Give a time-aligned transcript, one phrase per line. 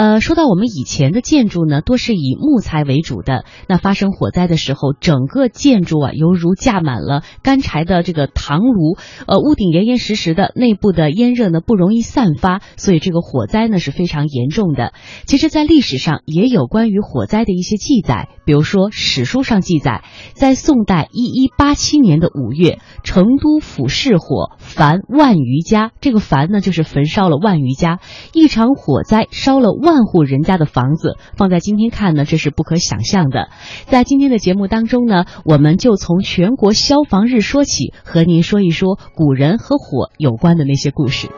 [0.00, 3.44] 呃，说到我们以前的建筑呢，多是以木材为主的。
[3.68, 14.94] 那发生火灾的时候，整个建筑啊，犹如架满了干柴的这个糖炉，呃，屋顶严严实实的，内部的烟热呢不容易散发，所以这个火灾呢是非常严重的。
[15.26, 20.02] 其实，在历史上也有关于火灾的一些记载，比如说史书上记载，
[20.34, 28.00] 在宋代一一八七年的五月，成都府市火焚万余家，这个焚呢就是焚烧了万余家，
[28.32, 29.70] 一场火灾烧了。
[29.80, 33.50] 万户人家的房子放在今天看呢，这是不可想象的。
[33.86, 41.28] 在今天的节目当中呢，我们就从全国消防日说起，和您说一说古人和火有关的那些故事。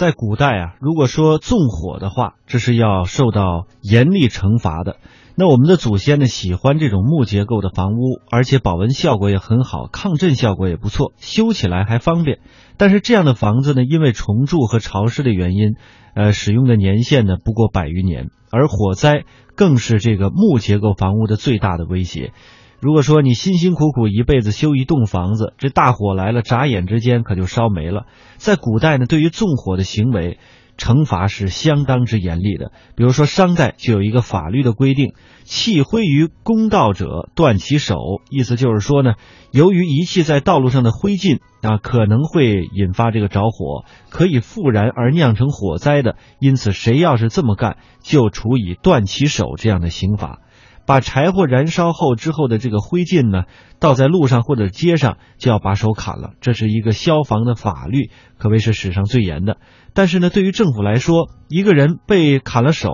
[0.00, 4.96] 在古代啊，如果说纵火的话，这是要受到严厉惩罚的。
[5.34, 12.38] 那我们的祖先呢，喜欢这种木结构的房屋，而且保温效果也很好，抗震效果也不错，修起来还方便。
[12.78, 15.74] 但是这样的房子呢，因为重蛀和潮湿的原因，
[16.14, 22.32] 呃，使用的年限呢不过百余年，而火灾更是这个木结构房屋的最大的威胁。
[22.80, 28.06] 如果说你辛辛苦苦一辈子修一栋房子，这大火来了，眨眼之间可就烧没了。
[28.36, 30.38] 在古代呢，对于纵火的行为。
[30.78, 35.12] 惩罚是相当之严厉的，比如说商代就有一个法律的规定，
[35.44, 37.98] 弃灰于公道者断其手，
[38.30, 39.12] 意思就是说呢，
[39.52, 50.38] 由于遗弃在道路上的灰烬啊，可能会引发这个着火，可以复燃而酿成火灾的，因此谁要是这么干，就处以断其手这样的刑罚。
[50.86, 53.44] 把柴火燃烧后之后的这个灰烬呢，
[53.78, 56.30] 倒在路上或者街上，就要把手砍了。
[56.40, 59.58] 这是一个消防的法律，可谓是史上最严的。
[59.92, 62.90] 但是呢，对于政府来说，一个人被砍了手，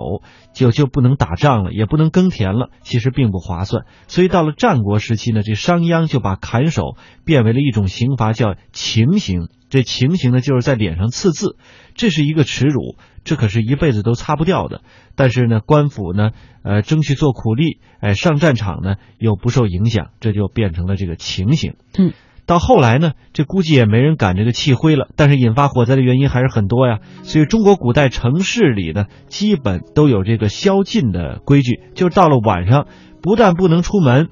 [0.53, 3.85] 就就不能打仗了，也不能耕田了，其实并不划算。
[4.07, 9.47] 所以到了战国时期呢，这商鞅就把砍手变为了一种刑罚，叫情刑。
[9.69, 11.57] 这情形呢，就是在脸上刺字，
[11.95, 14.81] 这是一个耻辱，这可是一辈子都擦不掉的。
[15.15, 16.31] 但是呢，官府呢，
[16.63, 21.75] 呃，争取做苦力，哎，上战场呢又不受影响，这就变成了这个情形。
[21.97, 22.13] 嗯，
[22.45, 25.09] 到后来呢，这估计也没人敢这个弃灰了。
[25.15, 32.87] 但是引发火灾的原因还是很多呀，所以中国古代城市里呢，基本都有这个宵禁的规矩，就是到了晚上，
[33.21, 34.29] 不但不能出门。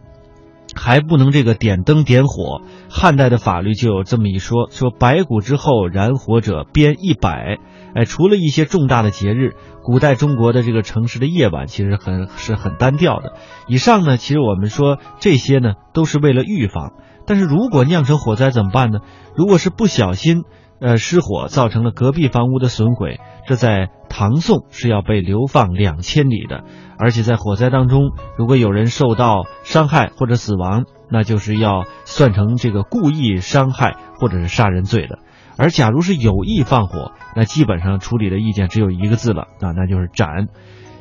[0.76, 7.58] 还不能这个点灯点火，汉代的法律就有这么一说：说白骨之后燃火者鞭一百。
[7.96, 13.34] 哎，除了一些重大的节日，古代中国的这个城市的夜晚其实很是很单调的。
[13.68, 16.94] 以上呢，其实我们说这些呢都是为了预防。
[17.26, 19.00] 但是如果酿成火灾怎么办呢？
[19.36, 20.44] 如果是不小心。
[20.80, 26.64] 呃，失火造成了隔壁房屋的损毁，这在唐宋是要被流放两千里的。
[26.98, 35.20] 而且在火灾当中，如果有人受到伤害或者死亡，那就是要算成这个故意伤害或者是杀人罪的。
[35.58, 40.48] 而假如是有意放火，那基本上处理的意见只有一个字了啊，那就是斩。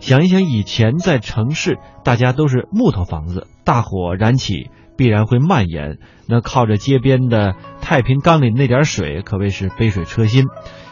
[0.01, 4.71] 想一想以前在城市，大家都是木头房子，大火燃起。
[4.97, 10.45] 必然会蔓延，那靠着街边的太平缸里那点水，可谓是杯水车薪，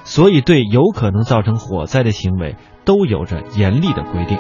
[0.05, 4.39] 所以对有可能造成火灾的行为，都有着严厉的规定。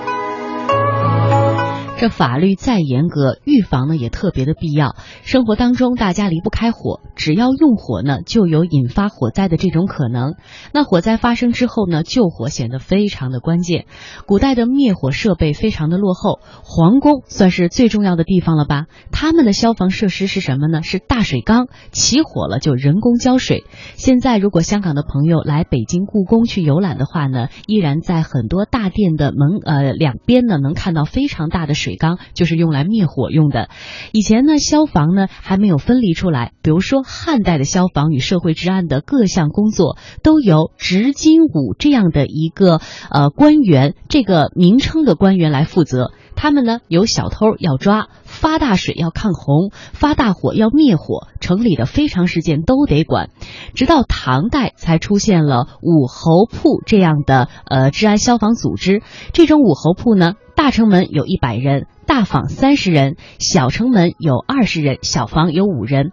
[2.02, 4.96] 这法律再严格，预防呢也特别的必要。
[5.22, 10.34] 生活当中大家离不开火，只要用火呢，就有引发火灾的这种可能。
[10.72, 13.86] 那火灾发生之后呢，救火显得非常的关键。
[14.26, 18.86] 古代的灭火设备非常的落后，皇宫算是最重要的地方了吧？
[19.12, 20.82] 他们的消防设施是什么呢？
[20.82, 23.62] 是大水缸，起火了就人工浇水。
[23.94, 31.91] 现在如果香港的朋友来北京故宫去游览的话呢，依然在很多大殿的门呃两边呢，能看到非常大的水。
[31.92, 33.68] 水缸就是用来灭火用的。
[34.12, 36.52] 以前呢，消防呢还没有分离出来。
[36.62, 42.80] 比如说，汉代的消防与社会治安的各项工作都由执金吾这样的一个
[43.10, 46.12] 呃官员，这个名称的官员来负责。
[46.42, 53.30] 他们呢有小偷要抓，发大水要抗洪，发大火要灭火，城里的非常事件都得管。
[53.74, 59.02] 直到唐代才出现了武侯铺这样的呃治安消防组织。
[59.32, 60.34] 这种武侯铺呢。
[60.54, 66.10] 大城门有一百人，大坊三十人，小城门有二十人，小坊有五人。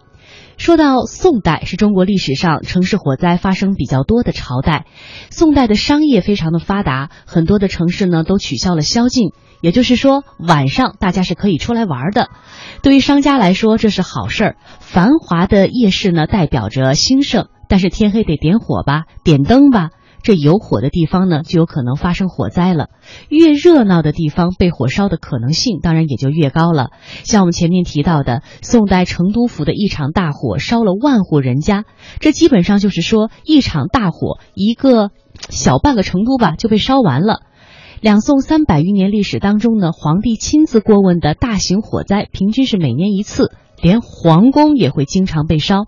[0.56, 4.86] 说到宋代，是中国历史上城市火灾发生比较多的朝代。
[5.30, 9.30] 宋代的商业非常的发达，很多的城市呢都取消了宵禁，
[9.60, 12.28] 也就是说晚上大家是可以出来玩的。
[12.82, 14.56] 对于商家来说，这是好事儿。
[14.80, 19.90] 繁华的夜市呢代表着兴盛，但是天黑得点火吧，点灯吧。
[20.22, 22.88] 这有火的地方呢，就有可能发生火灾了。
[23.30, 26.90] 越热闹的地方，被火烧的可能性当然也就越高了。
[27.24, 31.84] 像我们前面提到的，宋代成都府的一场大火，烧了万户人家。
[32.18, 35.08] 这基本上就是说，一场大火，一个
[35.48, 37.40] 小半个成都吧就被烧完了。
[38.00, 43.52] 两宋三百余年历史当中呢，皇帝亲自过问的大型火灾，平均是每年一次，
[43.82, 45.84] 连皇宫也会经常被烧。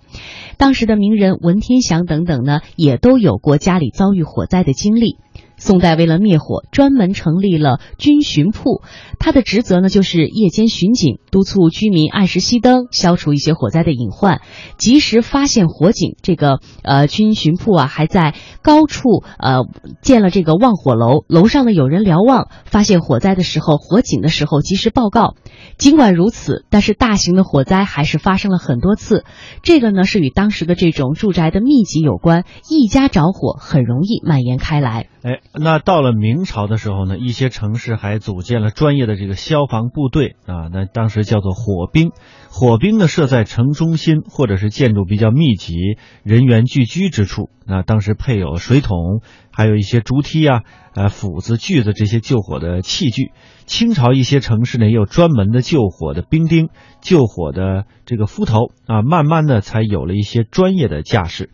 [0.59, 5.17] 当时的名人文天祥等等呢，也都有过家里遭遇火灾的经历。
[5.62, 8.82] 宋代为了灭火，专门成立了军巡铺，
[9.20, 14.41] 他的职责呢就是夜间巡警，督促居民按时熄灯，消除一些火灾的隐患，
[14.76, 16.17] 及时发现火警。
[16.20, 19.61] 这个呃军巡铺啊，还在高处呃
[20.03, 25.37] 建了这个望火楼，楼上呢有人瞭望，发现火灾的时候、火警的时候及时报告。
[25.79, 29.25] 尽管如此，但是大型的火灾还是发生了很多次。
[29.62, 35.06] 这个呢是与当时的这种住宅的密集有关，一家着火很容易蔓延开来。
[35.23, 42.11] 哎，那到了明朝的时候呢，一些城市还组建了专业的这个消防部队啊，那当时叫做火兵。
[42.49, 45.75] 火兵呢设在城中心或者是建筑比较密集、
[46.23, 47.51] 人员聚居之处。
[47.67, 49.21] 那当时配有水桶，
[49.51, 50.63] 还有一些竹梯啊、
[50.95, 53.33] 呃斧子、锯子这些救火的器具。
[53.67, 56.71] 清朝一些城市呢也有专门的救火的兵丁、
[57.03, 61.51] 救火的这个夫头啊，慢慢的才有了一些专业的架势。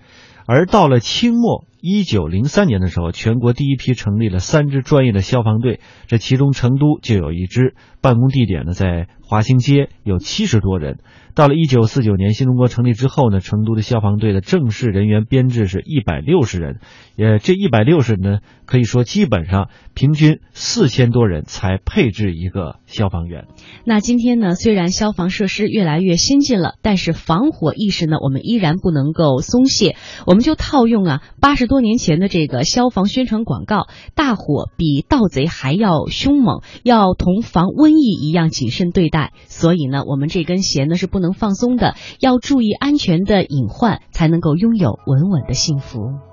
[0.46, 1.64] 而到了清末。
[1.80, 10.98] 一九零三年的时候，全国第一批成立了三支专业的消防队，这其中成都就有一支，办公地点呢在华兴街，有七十多人。
[11.34, 16.80] 到了一九四九年，新中国成立之后呢，成都的消防队的正式人员编制是一百六十人，
[17.16, 23.46] 呃，这一百六十人呢，可以说基本上平均四千多人才配置一个消防员。
[23.84, 29.94] 那今天呢，虽然消防设施越来越先进了，但是防火意识呢，我们依然不能够松懈。
[30.26, 33.86] 我们就套用啊，八十多年前的这个消防宣传广告：
[34.16, 39.32] 大火比盗贼还要凶猛，要同防瘟疫一样谨慎对待。
[39.46, 41.28] 所以呢，我们这根弦呢是不能。
[41.38, 46.27] 放松的，要注意安全的隐患，才能够拥有稳稳的幸福。